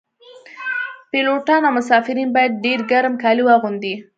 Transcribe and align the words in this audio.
پیلوټان 1.11 1.61
او 1.67 1.75
مسافرین 1.77 2.29
باید 2.35 2.59
ډیر 2.65 2.79
ګرم 2.91 3.13
کالي 3.23 3.43
واغوندي 3.45 3.93